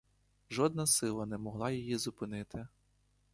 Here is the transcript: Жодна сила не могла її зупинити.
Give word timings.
Жодна 0.49 0.87
сила 0.87 1.25
не 1.25 1.37
могла 1.37 1.71
її 1.71 1.97
зупинити. 1.97 2.67